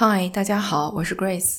[0.00, 1.58] 嗨，大家好，我是 Grace。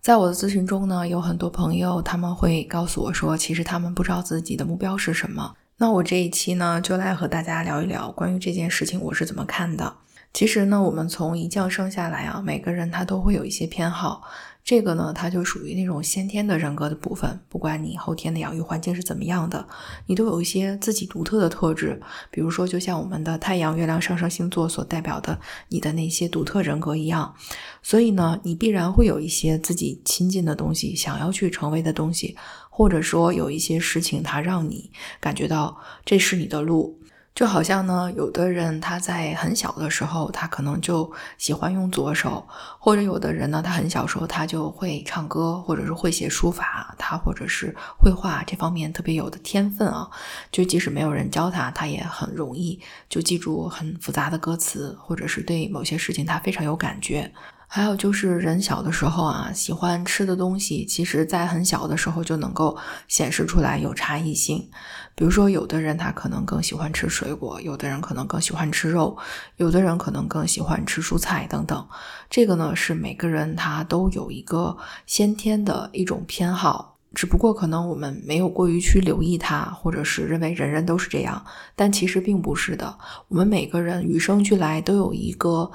[0.00, 5.54] 在我的咨询中呢，有很多朋友他们会告诉我说，其实他们不知道自己的目标是什么。
[5.76, 9.96] 那我这一期呢，就来和大家聊一聊关于这件事情我是怎么看的。
[10.32, 14.22] 其实呢，我们从一降生下来啊，每个人他都会有一些偏好。
[14.64, 17.38] 这个呢，它就属于那种先天的人格的部分。
[17.50, 19.68] 不管你后天的养育环境是怎么样的，
[20.06, 22.00] 你都有一些自己独特的特质。
[22.30, 25.38] 比如说，就像我们的太阳、月亮、上升星座所代表的
[25.68, 27.34] 你的那些独特人格一样。
[27.82, 32.34] 所以呢，你必然会有一些自己亲近的东西，想要去成为的东西，
[32.70, 36.98] 或者说有一些事情，它让你感觉到这是你的路。
[37.34, 42.46] 就好像呢，有的人他在很小的时候，他可能就喜欢用左手；
[42.78, 50.08] 或者有的人呢，他很小时候他就会唱歌，或者是会写书法，他或者是绘画这方面特别有的天分啊。
[50.52, 57.32] 就即使没有人教他，他也很容易就记住很复杂的歌词，或者是对某些事情他非常有感觉。
[57.74, 62.76] 还有就是人小的时候啊，喜欢吃的东西，其实在很小的时候就能够
[63.08, 64.70] 显示出来有差异性。
[65.16, 69.18] 比如说，有的人他可能更喜欢吃水果，有的人可能更喜欢吃肉，
[69.56, 71.84] 有的人可能更喜欢吃蔬菜等等。
[72.30, 81.44] 这个呢，是每个人他都有一个先天的一种偏好，只不过可能我们没有过于去留意它，或者是认为人人都是这样，
[81.74, 82.96] 但其实并不是的。
[83.26, 85.68] 我们每个人与生俱来都有一个。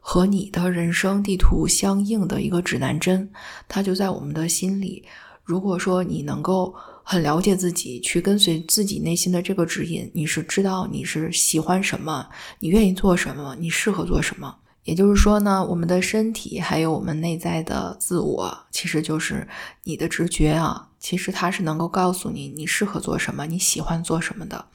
[0.00, 3.30] 和你的人生地图相应的一个指南针，
[3.68, 5.04] 它就在我们的心里。
[5.44, 12.28] 如果说你能够很了解自己，去跟随自己内心的这个指引，你是知道你是喜欢什么，
[12.60, 14.56] 你愿意做什么，你适合做什么。
[14.84, 19.46] 也就是说呢，我们的身体还有我们内在的自我，其实就是
[19.84, 20.88] 你的直觉啊。
[20.98, 24.66] 其实它是能够告诉你你适合做什么，你喜欢做什么的。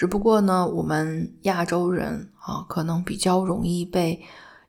[0.00, 4.18] 只不过呢，我们亚洲人啊，可能比较容易被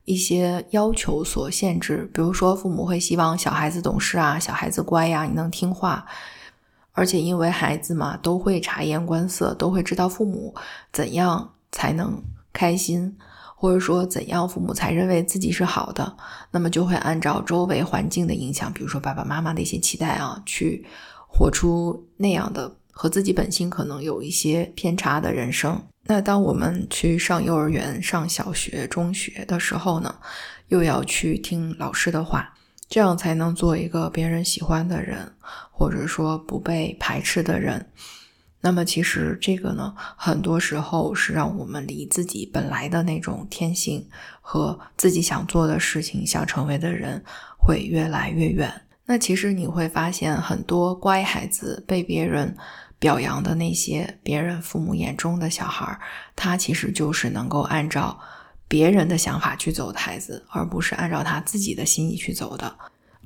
[0.04, 2.10] 一些要求所限制。
[2.12, 6.04] 比如说，父母会希望小孩子懂事啊，小孩子乖呀，你能听话。
[6.92, 10.54] 而且，因为孩子嘛，都会察言观色，都会知道父母
[10.92, 13.16] 怎样才能开心，
[13.56, 16.14] 或者说怎样父母才认为自己是好的，
[16.50, 20.84] 那么就会按照周围环境的影响，比如说爸爸妈妈的一些期待啊，去
[21.26, 22.70] 活出那样的。
[22.92, 25.82] 和自己本性可能有一些偏差的人生。
[26.04, 30.14] 那当我们去上幼儿园、上小学、中学的时候呢，
[30.68, 32.54] 又要去听老师的话，
[32.88, 35.32] 这样才能做一个别人喜欢的人，
[35.70, 37.86] 或者说不被排斥的人。
[38.64, 44.06] 那么其实这个呢，很多时候是让我们离自己本来的那种天性
[44.40, 47.24] 和自己想做的事情、想成为的人
[47.58, 48.72] 会越来越远。
[49.04, 52.56] 那其实你会发现，很多乖孩子被别人
[53.02, 55.98] 表扬的那些别人父母眼中的小孩，
[56.36, 58.16] 他其实就是能够按照
[58.68, 62.76] 别人的想法去走的孩子，而不是按照他自己的心意去走的。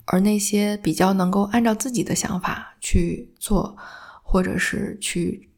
[0.07, 3.77] 而那些比较能够按照自己的想法去做，
[4.23, 5.51] 或者是去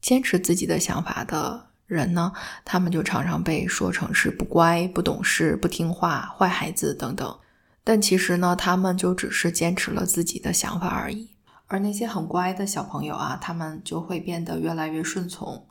[0.00, 2.32] 坚持自己的想法的人呢，
[2.64, 7.38] 他们就常常被说成是不乖、不懂事、不听话、坏孩子等等。
[7.84, 11.29] 但其实呢，他们就只是坚持了自己的想法而已。
[11.70, 15.64] 而那些很乖的小朋友啊，他们就会变得越来越顺从。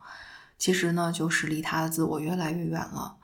[0.58, 3.18] 其实呢，就是离他的自我越来越远了。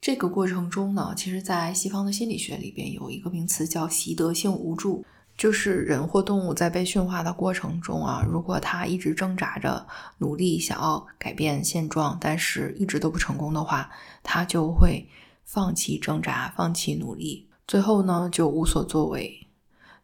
[0.00, 5.04] 这个过程中呢，其实，在西方的心理学里边有一个名词叫习得性无助，
[5.36, 9.86] 就是人或动物在被驯化的过程中啊，如果他一直挣扎着
[10.18, 13.88] 努力想要改变现状，但是一直都不成功的话，
[14.24, 15.08] 他就会
[15.44, 17.48] 放弃挣扎，放弃努力。
[17.68, 19.46] 最后呢，就无所作为。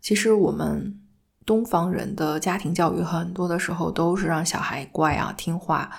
[0.00, 0.98] 其实我们
[1.44, 5.90] 东方人的家庭教育很多的时候都是让小孩乖啊、听话，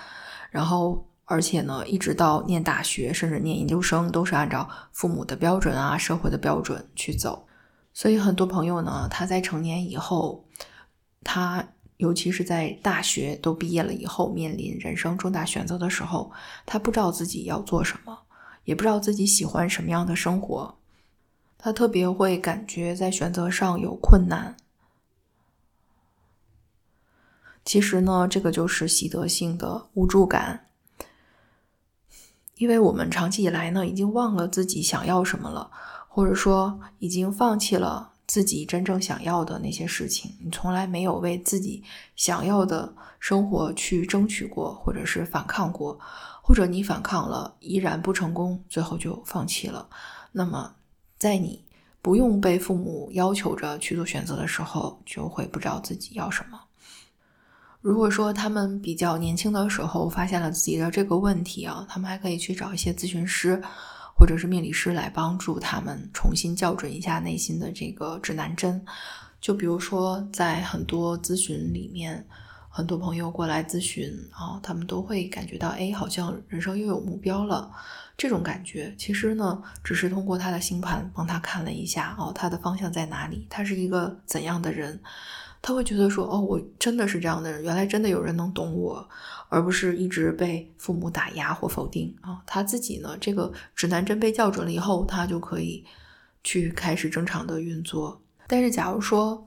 [0.50, 7.46] 然后而且呢，一直到念大学甚至念研究生，都是按照父母的标准啊、社会的标准去走。
[7.92, 10.44] 所以很多朋友呢，他在成年以后，
[11.22, 11.64] 他
[11.98, 16.30] 尤其是在大学都毕业了以后，面临人生重大选择的时候，
[16.66, 18.18] 他不知道自己要做什么，
[18.64, 20.74] 也不知道自己喜欢什么样的生活。
[21.56, 24.56] 他特别会感觉在选择上有困难。
[27.64, 30.68] 其实呢，这个就是习得性的无助感，
[32.56, 35.70] 因为我们长期以来呢，已经忘了自己想要什么了，
[36.08, 40.34] 或者说已经放弃了自己真正想要的那些事情。
[40.44, 41.82] 你从来没有为自己
[42.16, 45.98] 想要的生活去争取过，或者是反抗过，
[46.42, 49.88] 或者你反抗了依然不成功，最后就放弃了。
[50.32, 50.74] 那么。
[51.16, 51.64] 在你
[52.02, 56.60] 不用被父母要求着去做选择的时候，就会不知道自己要什么。
[57.84, 63.62] 如果说他们比较年轻的时候发现了自己的这个问题啊，他们还可以去找一些咨询师，
[64.16, 68.82] 或者是命理师来帮助他们重新校准一下内心的这个指南针。
[69.38, 72.26] 就比如说，在很多咨询里面，
[72.70, 77.70] 很多朋友过来咨询啊，他们都会感觉到，哎，好像人生又有目标了。
[78.16, 83.46] 这种感觉，其实呢，只是通过他的星盘帮他看了一下，哦，他的方向在哪里？
[83.50, 84.98] 他是一个怎样的人？
[85.66, 89.08] 他会觉得说，哦，我真的是这样的人，原来真的有人能懂我，
[89.48, 92.42] 而不是一直被父母打压或否定啊。
[92.44, 95.82] 他自己呢，这个指南针被校准了以后，他就可以
[96.42, 98.20] 去开始正常的运作。
[98.46, 99.42] 但是，假如说，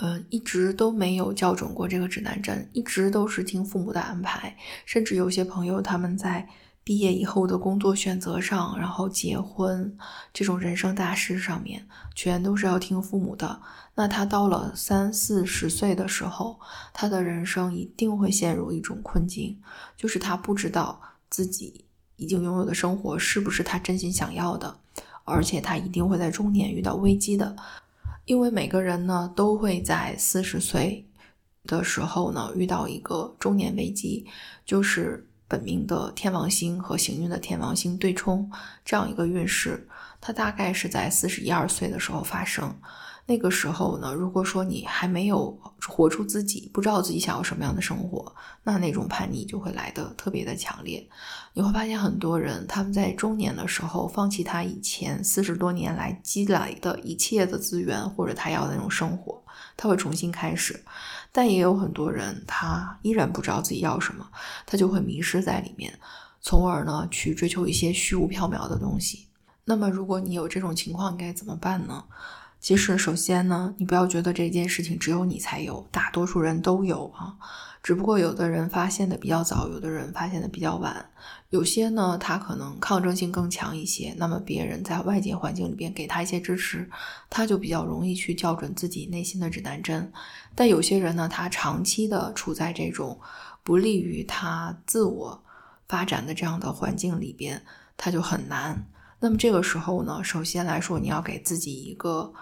[0.00, 4.54] 嗯，一直都没有校准过这个指南针，一直都是听父母的安排，
[4.84, 6.46] 甚至有些朋友他们在
[6.84, 9.96] 毕业以后的工作选择上，然后结婚
[10.32, 13.60] 这种人生大事上面，全都是要听父母的。
[13.94, 16.58] 那他到了三四十岁的时候，
[16.92, 19.60] 他的人生一定会陷入一种困境，
[19.96, 21.00] 就是他不知道
[21.30, 21.84] 自己
[22.16, 24.76] 已经拥有的生活是不是他真心想要的，
[25.24, 27.54] 而且他一定会在中年遇到危机的。
[28.24, 31.06] 因为每个人呢都会在四十岁
[31.64, 34.26] 的时候呢遇到一个中年危机，
[34.64, 38.50] 就是本命的天王星和行运的天王星对冲
[38.86, 39.86] 这样一个运势，
[40.18, 42.74] 它大概是在四十一二岁的时候发生。
[43.26, 45.56] 那个时候呢，如果说你还没有
[45.86, 48.34] 活出自己，不知道自己想要什么样的生活，
[48.64, 51.06] 那那种叛逆就会来的特别的强烈。
[51.52, 59.40] 你会发现很多人他们在中年的时候放弃他以前四十多年来积累的一切的资源，或者他要的那种生活，
[59.76, 60.82] 他会重新开始。
[61.32, 64.24] 但也有很多人他依然不知道自己要什么，
[64.66, 65.98] 他就会迷失在里面，
[66.42, 69.26] 从而呢去追求一些虚无缥缈的东西。
[69.64, 72.04] 那么如果你有这种情况，该怎么办呢？
[72.62, 77.34] 其实，首先呢，你不要觉得这件事情只有你才有，大多数人都有啊。
[77.82, 81.04] 只不过有的人发现的比较早，有的人发现的比较晚。
[81.50, 86.88] 有些呢，他可能抗争性更强一些，那么别人在外界环境里边给他一些支持，
[87.28, 90.12] 他就比较容易去校准自己内心的指南针。
[90.54, 93.18] 但有些人呢，他长期的处在这种
[93.64, 95.42] 不利于他自我
[95.88, 97.60] 发展的这样的环境里边，
[97.96, 98.86] 他就很难。
[99.18, 102.32] 那么这个时候呢，首先来说，你要给自己一个。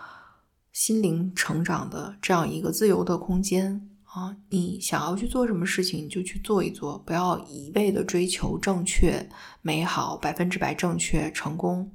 [0.73, 3.87] 心灵成长的这样一个自由的空间。
[4.13, 9.29] 啊，你想要去做什么事情，你就去做一做，不要一味的追求正确、
[9.63, 11.93] 美好、百分之百正确、成功，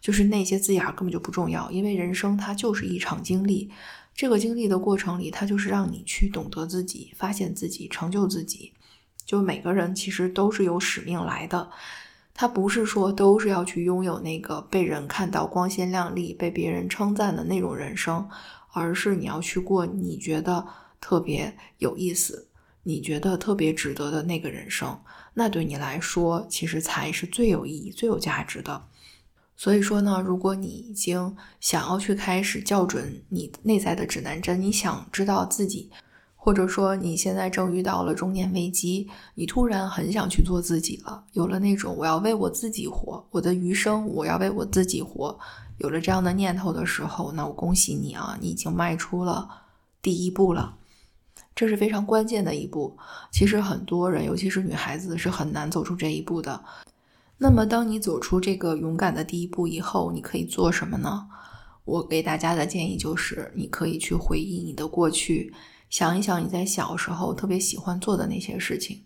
[0.00, 3.68] 就是那些字眼根本就不重要，因为人生它就是一场经历，
[4.14, 8.72] 这个经历的过程里，它就是让你去懂得自己、发现自己、成就自己，
[9.24, 11.68] 就每个人其实都是有使命来的。
[12.38, 18.28] 他不是说都是要去拥有那个被人看到光鲜亮丽、被别人称赞的那种人生，
[18.74, 20.66] 而是你要去过你觉得
[21.00, 22.46] 特别有意思、
[22.82, 25.00] 你觉得特别值得的那个人生。
[25.32, 28.84] 那对你来说，其实才是最有意义、最有价值的。
[29.56, 35.90] 所以说呢，如果你已经想要去开始校准你内在的指南针，你想知道自己。
[36.46, 45.36] 或者说你现在正遇到了中年危机，你突然很想去做自己了，有了那种我要为我自己活，我的余生我要为我自己活，
[45.78, 49.48] 有了这样的念头的时候，那我恭喜你啊，你已经迈出了
[50.00, 50.76] 第一步了，
[51.52, 52.96] 这是非常关键的一步。
[53.32, 56.64] 其实很多人，尤其是女孩子，是很难走出这一步的。
[57.38, 61.26] 那么，当你走出这个勇敢的第一步以后，你可以做什么呢？
[61.84, 65.52] 我给大家的建议就是，你可以去回忆你的过去。
[65.96, 69.02] 想一想你在小时候特别喜欢做的那些事情，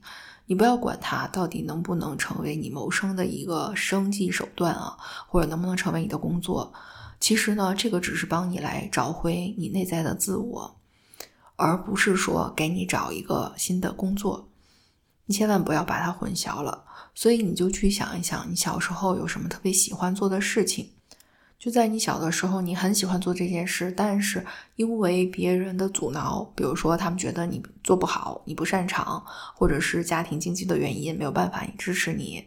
[0.46, 4.96] 你不要管它到底能不能成为你谋生的一个生计手段啊，
[5.28, 6.72] 或者能不能成为你的工作。
[7.20, 10.80] 其实呢，这个只是帮你来找回你内在的自我，
[11.54, 14.48] 而不是说给你找一个新的工作。
[15.26, 16.86] 你千万不要把它混淆了。
[17.14, 20.90] 所以你就去想一想，你小时候有什么特别喜欢做的事情。
[21.60, 24.42] 就在你小的时候，你很喜欢做这件事，但是
[24.76, 29.22] 因为别人的阻挠，比如说他们觉得你做不好，你不擅长，
[29.54, 32.46] 或者是家庭经济的原因没有办法你支持你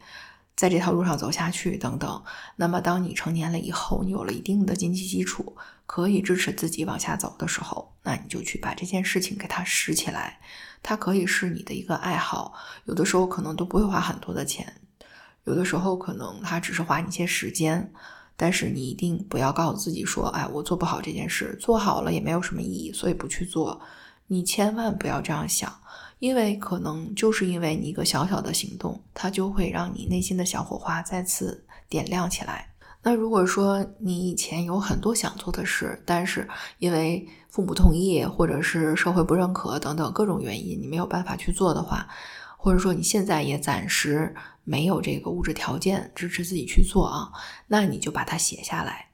[0.56, 2.24] 在这条路上走下去等等。
[2.56, 5.56] 那么，当你成年了以后，你有了一定的经济基础，
[5.86, 10.40] 可以支持自己往下走的时候，那你就去把这件事情给它拾起来。
[10.82, 12.56] 它可以是你的一个爱好，
[12.86, 14.74] 有的时候可能都不会花很多的钱，
[15.44, 17.94] 有的时候可能它只是花你一些时间。
[18.36, 23.80] 但是你一定不要告诉自己说：“哎，我做不好这件事，做好了也没有什么意义，所以不去做。”
[24.28, 25.72] 你千万不要这样想，
[26.18, 32.70] 因为可能就是因为你一个小小的行动，它就会让你内心的小火花再次点亮起来。
[33.04, 36.48] 那如果说你以前有很多想做的事，但是
[36.80, 42.08] 因为父母同意或者是社会不认可等等各种原因，你没有办法去做的话，
[42.64, 47.30] 或者说你现在也暂时没有这个物质条件支持自己去做啊，
[47.68, 49.10] 那你就把它写下来，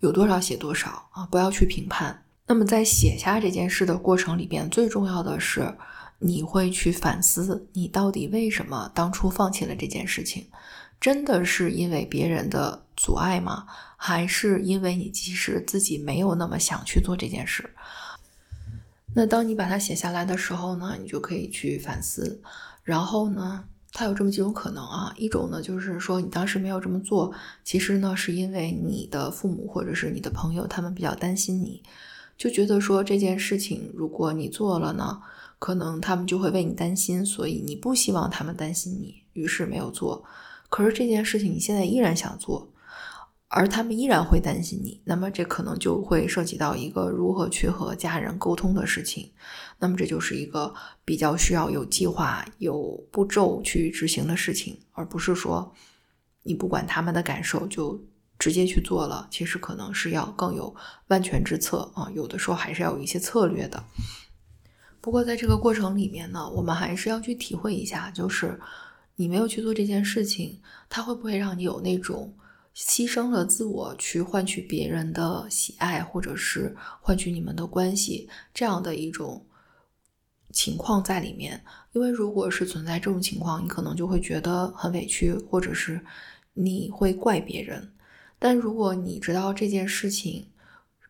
[0.00, 2.24] 有多少写多少啊，不要去评判。
[2.46, 5.76] 那么在写下这件事的过程里边，最重要的是
[6.18, 10.46] 你会去反思，你到底为什么当初放弃了这件事情？
[10.98, 13.66] 真的是因为别人的阻碍吗？
[13.98, 17.68] 还是因为你其实自己没有那么想去做这件事？
[19.14, 22.40] 那当你把它写下来的时候呢，你就可以去反思。
[22.84, 25.12] 然后呢，它有这么几种可能啊。
[25.16, 27.32] 一种呢，就是说你当时没有这么做，
[27.64, 31.82] 其实呢，是因为你的父母或者是你的朋友他们比较担心你，
[32.36, 35.20] 就觉得说这件事情如果你做了呢，
[35.58, 40.22] 可能他们就会为你担心，所以你不希望他们担心你，于是没有做。
[40.68, 42.70] 可是这件事情你现在依然想做。
[43.56, 49.30] 而他们依然会担心你，那么这可能就会涉及到一个如何去和家人沟通的事情。
[49.78, 55.72] 那么这就是一个比较需要有计划、有步骤去执行的事情，而不是说
[56.42, 57.96] 你不管他们的感受就
[58.40, 59.28] 直接去做了。
[59.30, 60.74] 其实可能是要更有
[61.06, 63.80] 万全之策啊，有的时候还是要有一些策略的。
[65.00, 68.58] 不过在这个过程里面呢，我们还是要去体会一下，就是
[69.14, 70.58] 你没有去做这件事情，
[70.88, 72.34] 它会不会让你有那种。
[72.76, 79.46] 牺牲了自我去换取别人的喜爱，或者是换取你们的关系，这样的一种
[80.50, 81.62] 情况在里面。
[81.92, 86.04] 因为如果是存在这种情况，你可能就会觉得很委屈，或者是
[86.54, 87.92] 你会怪别人。
[88.40, 90.48] 但如果你知道这件事情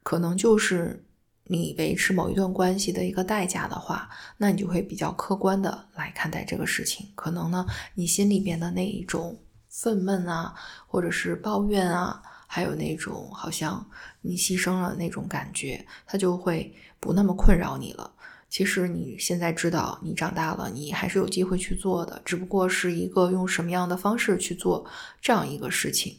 [0.02, 1.02] 可能就是
[1.44, 7.06] 你维持某一段关系的一个代价的话，那你就会比较客观的来看待这个事情。
[7.14, 9.40] 可能呢，你心里边的那一种。
[9.76, 10.54] 愤懑啊，
[10.87, 13.85] 或者是抱怨啊，还有那种好像
[14.21, 18.09] 你牺牲了那种感觉，它就会不那么困扰你了。
[18.49, 24.87] 其实你现在知道，你长大了，你还是有机会去做的，只不过是一个用什么样的方式去做
[25.21, 26.16] 这样一个事情。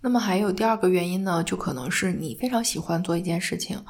[0.00, 3.84] 那么还有第二个原因呢，就可能是你非常喜欢做一件事情，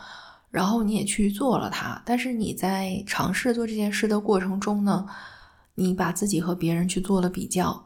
[0.51, 5.07] 然后你也去做了它，但是你在尝试做这件事的过程中呢。
[5.75, 7.85] 你把自己和别人去做了比较，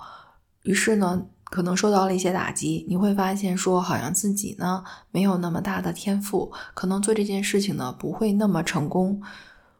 [0.62, 2.84] 于是呢，可能受到了一些打击。
[2.88, 9.22] 你会发现说，好像自己呢没有那么大的天赋，可能做这件事情呢不会那么成功，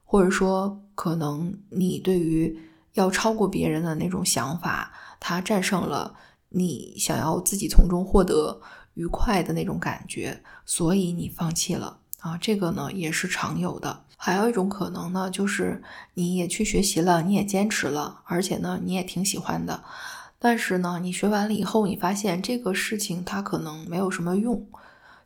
[0.05, 2.59] 或者说，可能你对于
[2.95, 6.15] 要超过别人的那种想法，它战胜了
[6.49, 8.61] 你想要自己从中获得
[8.95, 12.39] 愉快的那种感觉，所以你放弃了啊。
[12.39, 14.05] 这个呢也是常有的。
[14.17, 15.83] 还有一种可能呢，就是
[16.15, 19.83] 你也去学习了，你也坚持了，而且呢，你也挺喜欢的。
[20.41, 24.67] 但是呢，你学完了以后，你发现这个事情它可能没有什么用。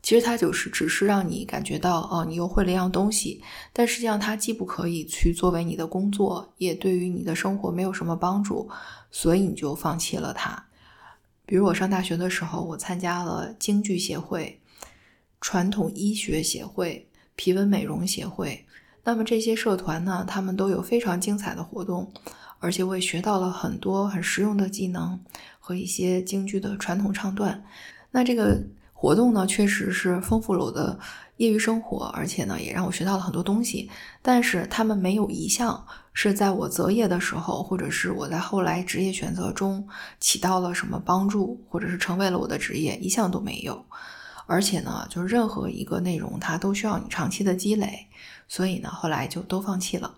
[0.01, 3.41] 其实它就是只是让你感觉到，哦，你又会了一样东西。
[3.71, 8.69] 但实际上，它既不可以去作为你的工作，也对于你的生活没有什么帮助，
[9.11, 10.61] 所以你就放弃了它。
[11.45, 14.59] 比如我上大学的时候，我参加了京剧协会、
[15.43, 18.65] 传统医学协会、皮纹美容协会。
[19.03, 22.09] 那么这些社团呢，他们都有非常精彩的活动，
[22.59, 25.19] 而且我也学到了很多很实用的技能
[25.59, 27.61] 和一些京剧的传统唱段。
[28.09, 28.57] 那这个
[28.93, 30.97] 活动呢，确实是丰富了我的
[31.35, 33.91] 业余生活，而且呢，也让我学到了很多东西。
[34.21, 39.85] 但是他们没有一项是在我择业的时候，或者是我在后来职业选择中
[40.21, 43.85] 起到了什么帮助，或者是成为了我的职业，一项都没有。
[44.45, 48.07] 而且呢，就是任何一个内容，它都需要你长期的积累。
[48.47, 50.15] 所以呢，后来就都放弃了。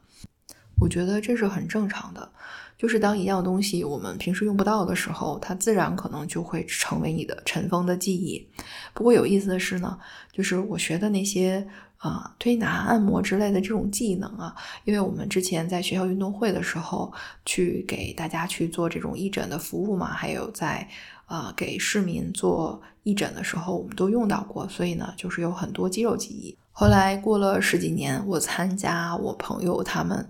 [0.79, 2.29] 我觉得这是很正常的，
[2.77, 8.45] 就是当一样东西我们平时用不到的时候，它自然可能就会成为你的尘封的记忆。
[8.93, 9.97] 不过有意思的是呢，
[10.33, 11.65] 就是我学的那些
[12.05, 17.11] 啊推拿、按摩之类的这种技能啊，因为我们之前在学校运动会的时候
[17.45, 20.87] 去给大家去做这种义诊的服务嘛，还有在
[21.25, 26.55] 啊给市民做义诊的时候，我们都用到过，所以呢，就是有很多肌肉记忆。
[26.71, 30.27] 后来过了十几年，我参加我朋友他们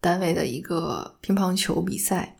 [0.00, 2.36] 单位的一个乒乓球比赛，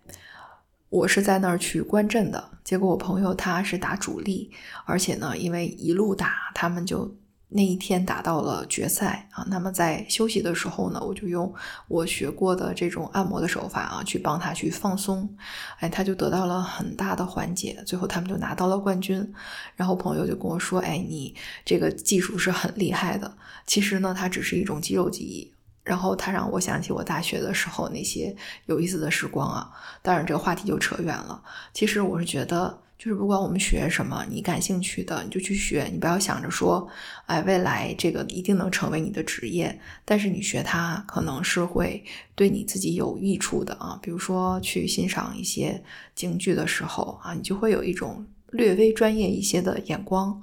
[0.88, 2.50] 我是在那儿去观阵的。
[2.64, 4.50] 结果我朋友他是打主力，
[4.84, 7.14] 而且呢，因为一路打，他们就。
[7.56, 11.54] 那一天打到了决赛啊，那么在休息的时候呢，我就用
[11.86, 15.36] 我学过的这种按摩的手法啊，去帮他去放松，
[15.78, 19.32] 哎，他就得到了很大的缓解，最后他们就拿到了冠军。
[19.76, 21.32] 然后朋友就跟我说：“哎，你
[21.64, 23.32] 这个技术是很厉害的。”
[23.64, 25.52] 其实呢，它只是一种肌肉记忆。
[25.84, 28.34] 然后他让我想起我大学的时候那些
[28.64, 29.70] 有意思的时光啊。
[30.02, 31.40] 当然，这个话题就扯远了。
[31.74, 36.88] 其实我是觉得就是不管我们学什么，你感兴趣的你就去学，你不要想着说，
[37.26, 39.78] 哎，未来这个一定能成为你的职业。
[40.04, 42.02] 但是你学它可能是会
[42.34, 43.98] 对你自己有益处的啊。
[44.00, 45.82] 比如说去欣赏一些
[46.14, 50.40] 京剧的时候啊，你就会有一种略微专业一些的眼光，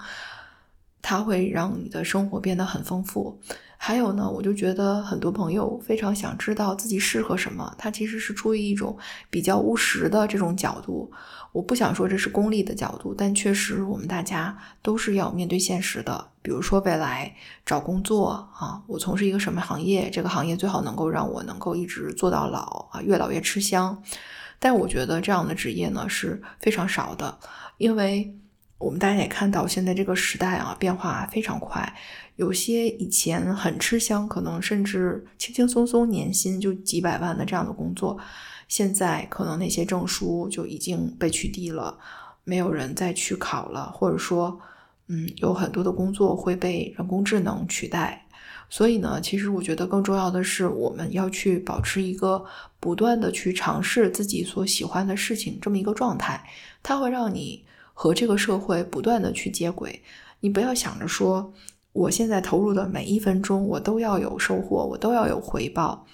[1.02, 3.40] 它会让你的生活变得很丰富。
[3.84, 8.96] 还有呢，我就觉得很多朋友非常想知道自己适合什么，他其实是出于一种
[9.28, 11.12] 比较务实的这种角度。
[11.52, 16.28] 我不想说这是功利的角度，但确实我们大家都是要面对现实的。
[16.44, 17.36] 比如说未来
[17.66, 24.00] 找工作啊，我从事一个什么行业，这个行业最好能够让我能够一直做到老啊，越老越吃香。
[24.60, 27.40] 但我觉得这样的职业呢是非常少的，
[27.80, 28.32] 因为
[28.82, 31.94] 我们大家也看到现在这个时代啊变化非常快。
[32.38, 38.18] 有些以前很吃香，可能甚至轻轻松松年薪就几百万的这样的工作，
[38.68, 41.96] 现在可能那些证书就已经被取缔了，
[42.44, 44.60] 没有人再去考了，或者说，
[45.08, 48.26] 嗯，有很多的工作会被人工智能取代。
[48.70, 52.44] 所以呢，其实我觉得更重要的是，我们要去保持一个
[52.80, 56.42] 不断的去尝试自己所喜欢的事情这么一个状态，
[56.82, 57.64] 它会让你
[58.02, 60.02] 和这个社会不断的去接轨。
[60.40, 61.54] 你不要想着说。
[61.94, 66.08] 我现在投入的每一分钟，我都要有收获，我都要有回报。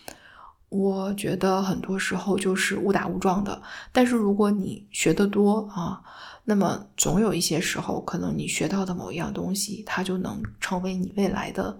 [0.69, 3.61] 我觉得很多时候就是误打误撞的。
[3.91, 6.01] 但是如果你学得多啊，
[6.43, 11.77] 那么总有一些时候，可能你学到的某一样东西，它就能成为你未来的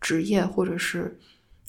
[0.00, 1.16] 职业，或者是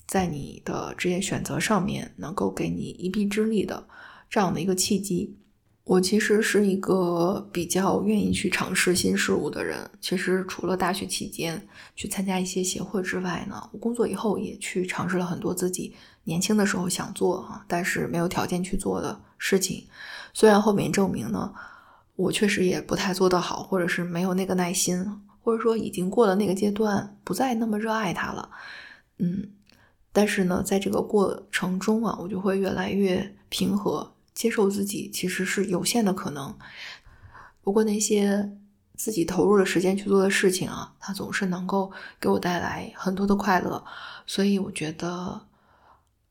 [0.08, 3.86] 在你的职业选择上面能够给你一臂之力的
[4.28, 5.38] 这样的一个契机。
[5.84, 9.78] 我其实是一个比较愿意去尝试新事物的人。
[10.00, 15.92] 其实除了大学期间去参加一些协会之外呢，我工作以后也去尝试了很多自己
[16.24, 19.84] 年轻的时候想做啊，但是没有条件去做的事情。
[20.32, 21.52] 虽然后面证明呢，
[22.14, 25.04] 我确实也不太做得好，或者是没有那个耐心，
[25.42, 28.48] 或者说已经过了那个阶段，不再那么热爱它了。
[29.18, 29.50] 嗯，
[30.12, 34.14] 但是呢，在这个过程中啊，我就会越来越平和。
[34.42, 36.52] 接受自己其实是有限的可能，
[37.62, 38.58] 不过那些
[38.96, 43.84] 自己投入了时间去做的事情啊，它总是能够给我带来很多的快乐。
[44.26, 45.42] 所以我觉得，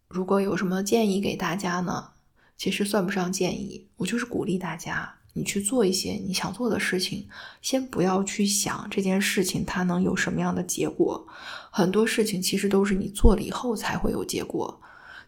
[0.09, 2.09] 如果有什么建议给大家呢，
[2.57, 7.29] 其实算不上建议，我就是鼓励大家，你去做一些你想做的事情，
[7.61, 11.25] 先不要去想这件事情它能有什么样的结果。
[11.71, 14.81] 很多事情其实都是你做了以后才会有结果，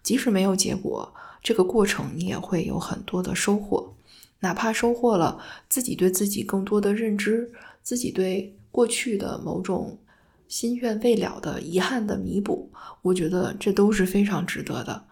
[0.03, 1.15] 即使没有结果。
[1.43, 3.93] 这个过程你也会有很多的收获，
[4.39, 7.51] 哪怕收获了自己对自己更多的认知，
[7.83, 9.99] 自己对过去的某种
[10.47, 15.05] 心愿未了的遗憾的弥补，我觉得这都是非常值得的。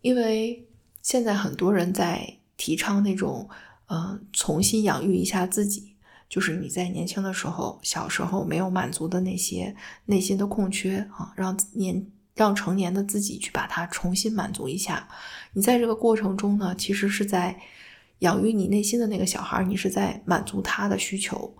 [0.00, 0.66] 因为
[1.02, 3.46] 现在很多人在提倡那种，
[3.88, 5.94] 嗯，重新养育一下自己，
[6.28, 12.06] 就是你在年轻的时候、小时候没有满足的那些内心的空缺啊，让年。
[12.36, 15.08] 让成年的自己去把它重新满足一下。
[15.54, 17.58] 你在这个过程中呢，其实是在
[18.20, 21.56] 养育你内心的那个小孩，你是在满足他的需求。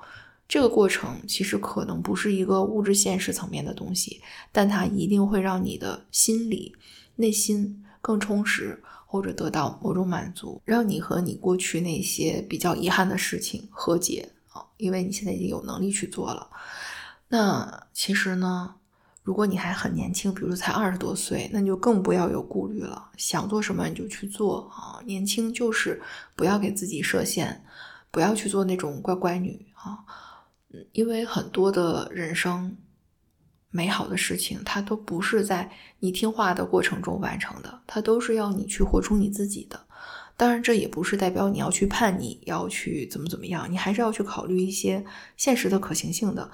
[0.46, 4.20] 这个过程其实可能不是一个物质现实层面的东西，
[4.52, 6.72] 但它一定会让你的心理、
[7.16, 16.48] 内心更充实，或者得到某种满足，让你和你过去那些比较遗憾的事情和解啊，因为你现在已经有能力去做了。
[17.28, 18.74] 那其实呢？
[19.26, 25.02] 如果你还很年轻，比如才二十多岁，那你就更不要有顾虑了，想做什么你就去做啊！
[25.04, 26.00] 年轻就是
[26.36, 27.64] 不要给自己设限，
[28.12, 29.98] 不要去做那种乖乖女啊！
[30.72, 32.76] 嗯，因为很多的人生
[33.72, 39.80] 美好的事情，它都不是在你听话的过程中完成的，它都是要你去活出你自己的。
[40.36, 45.04] 当然，这也不是代表你要去叛逆，要去怎么怎么样，你还是要去考虑一些
[45.36, 46.48] 现实的可行性的。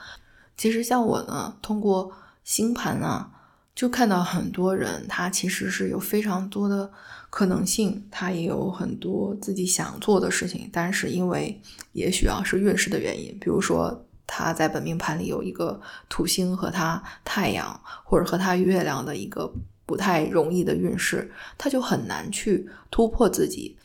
[0.56, 2.10] 其实像我呢，通过。
[2.44, 3.30] 星盘啊，
[3.74, 6.90] 就看到很多人，他其实是有非常多的
[7.30, 11.60] 可能性，他也有很多自己想做的事情，但是因为
[11.92, 19.52] 也许啊是运势的原因，比如说他在本命盘里有一个土星和他太阳，或者和他月亮的一个
[19.86, 23.76] 不太容易的运势，他就很难去突破自己，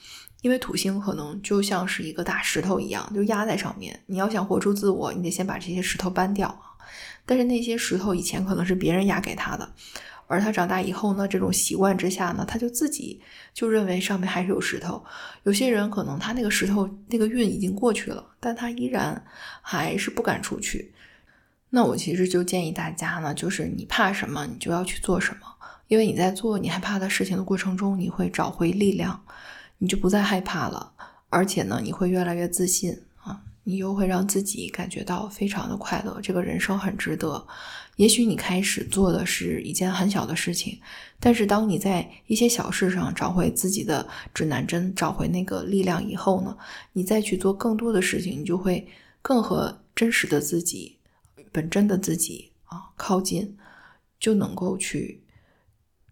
[0.41, 6.62] 因为土星可能就像是一个大石头一样，就压在上面，你要想活出自我，你得先把这些石头搬掉。
[7.27, 9.69] 但是那些石头以前可能是别人压给他的，
[10.27, 13.21] 而他长大以后呢，这种习惯之下呢，他就自己
[13.53, 15.03] 就认为上面还是有石头。
[15.43, 19.21] 有些人可能他那个石头那个运已经过去了，但他依然
[19.61, 20.93] 还是不敢出去。
[21.69, 25.41] 那我其实就建议大家呢，就是你怕什么，你就要去做什么，
[25.89, 29.21] 因为你在做你害怕的事情的过程中，你会找回力量，
[29.77, 30.93] 你就不再害怕了。
[31.29, 32.97] 而且呢，你会越来越自信，
[33.69, 37.45] 你又会让自己感觉到非常的快乐，这个人生很值得。
[37.97, 40.80] 也许你开始做的是一件很小的事情，
[41.19, 46.58] 但是当你在一些小事上找回自己的指南针，找回那个力量以后呢，
[46.93, 48.88] 你再去做更多的事情，你就会
[49.21, 50.95] 更和真实的自己、
[51.51, 53.58] 本真的自己啊靠近，
[54.17, 55.21] 就能够去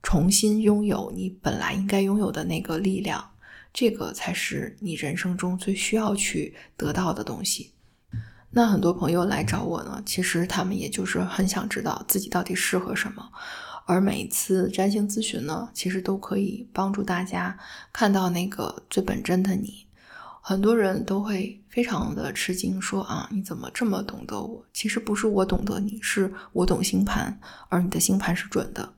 [0.04, 3.32] 重新拥有你本来应该拥有的那个力量。
[3.76, 7.74] 这个才是你人生中最需要去得到的东西。
[8.50, 13.30] 那很多朋友来找我呢，其实他们也就是很想知道自己到底适合什么。
[13.86, 17.60] 而每一次占星咨询呢，其实都可以帮助大家
[17.92, 19.86] 看到那个最本真的你。
[20.40, 24.66] 很多人都会非常的吃惊，说啊，你怎么这么懂得我？
[24.72, 28.94] 其实不是我懂得你，是我懂星盘，而你的星盘是准的。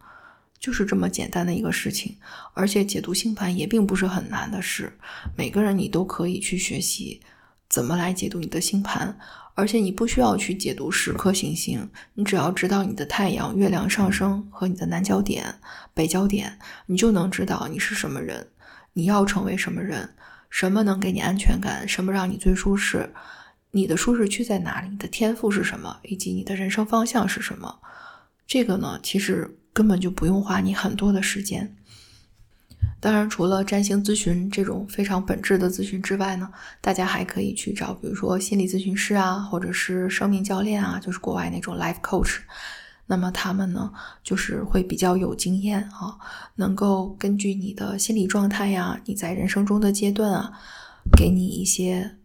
[0.60, 2.18] 就是这么简单的一个事情，
[2.54, 4.92] 而且解读星盘也并不是很难的事。
[5.36, 7.22] 每个人你都可以去学习
[7.70, 9.18] 怎么来解读你的星盘，
[9.54, 15.60] 而且你不需要去解读十颗行星，你只要知道你的太阳、月亮上升和你的南焦点、
[15.94, 18.48] 北焦点，你就能知道你是什么人，
[18.94, 20.10] 你要成为什么人，
[20.50, 23.14] 什么能给你安全感，什么让你最舒适，
[23.72, 27.80] 你的舒适区在哪里，你的天赋是什么，以及你的人生方向是什么。
[28.48, 29.60] 这个呢，其实。
[29.78, 31.76] 根本就不用花你很多的时间。
[33.00, 42.40] 当然，除了占星咨询这种非常本质的咨询之外呢，大家还可以去找，比如说心理咨询师啊，或者是生命教练啊，就是国外那种 life coach。
[43.06, 46.18] 那么他们呢，就是会比较有经验啊，
[46.56, 50.54] 能够根据你的心理状态呀，你在人生中的阶段啊，
[51.16, 52.18] 给你一些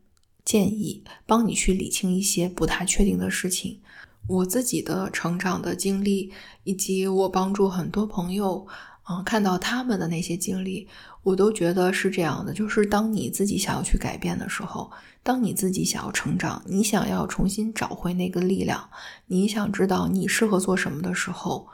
[0.43, 3.79] 建议，帮你去理清一些不太确定的事情。
[4.27, 6.33] 我自己的成长的经历，
[6.65, 8.67] 以及我帮助很多朋友，
[9.09, 10.87] 嗯，看到他们的那些经历，
[11.23, 12.53] 我都觉得是这样的。
[12.53, 14.91] 就是当你自己想要去改变的时候，
[15.25, 18.89] 当你自己想要成长，你想要重新找回那个力量，
[19.27, 21.67] 你想知道你适合做什么的时候，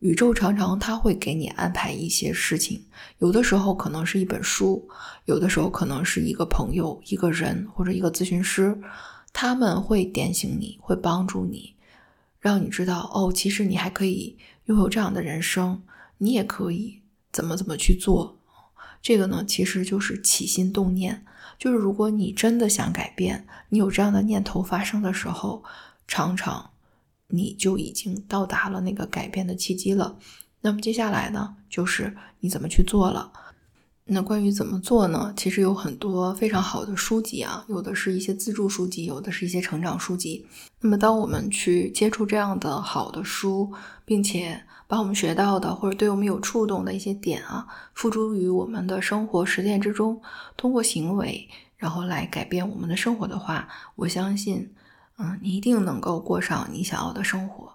[0.00, 2.84] 宇宙常常他会给你安排一些事情。
[3.18, 4.86] 有的时候可能是一本书，
[5.26, 8.76] 有的时候可能是一个朋友、一个人或者一个咨询师，
[9.32, 11.72] 他们会点醒你，会帮助你。
[12.44, 15.82] 让你知道哦，其实你还可以拥有这样的人生，
[16.18, 17.00] 你也可以
[17.32, 18.38] 怎么怎么去做。
[19.00, 21.24] 这个呢，其实就是起心动念。
[21.58, 25.64] 就是如果你真的想改变，你有这样的念头发生的时候，
[26.06, 26.72] 常常
[27.28, 30.18] 你就已经到达了那个改变的契机了。
[30.60, 33.32] 那么接下来呢，就是你怎么去做了。
[34.06, 35.32] 那关于怎么做呢？
[35.34, 40.46] 其实有很多非常好的书籍啊，有的是一些自助书籍，有的是一些成长书籍。
[40.80, 43.72] 那么，当我们去接触这样的好的书，
[44.04, 50.20] 并且把我们学到的或者对我们有触动的一些点啊，付诸于我们的生活实践之中，
[50.54, 54.70] 通过行为，然后来改变我们的生活的话，我相信，
[55.16, 57.72] 嗯，你一定能够过上你想要的生活。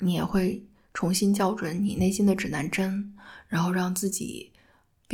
[0.00, 3.12] 你也会重新校准你内心的指南针，
[3.48, 4.52] 然后让自己。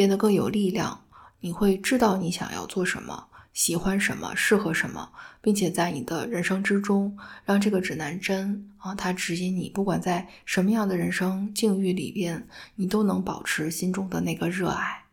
[0.01, 0.99] 变得更有力量，
[1.41, 15.05] 你会知道你想要做什么，喜欢什么，适合什么，并且在你的人生之中，让这个指南针啊，它指引你，不管在什么样的人生境遇里边，你都能保持心中的那个热爱，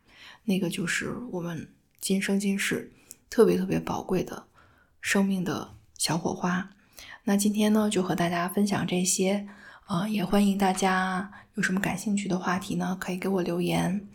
[0.45, 1.67] 那个就是我们
[1.99, 2.89] 今生今世
[3.29, 4.45] 特别特别宝贵的
[5.01, 6.69] 生命的小火花。
[7.25, 9.45] 那今天呢，就和大家分享这些，
[9.83, 14.07] 啊，也欢迎大家有什么感兴趣的话题呢，可以给我留言。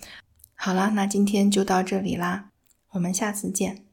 [0.64, 2.50] 好啦，那今天就到这里啦，
[2.92, 3.84] 我们下次见。